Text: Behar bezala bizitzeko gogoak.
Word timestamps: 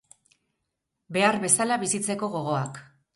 Behar 1.17 1.37
bezala 1.43 1.77
bizitzeko 1.83 2.31
gogoak. 2.37 2.81